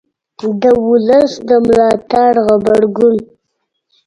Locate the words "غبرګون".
2.47-3.15